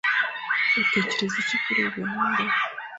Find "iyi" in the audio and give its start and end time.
1.81-1.89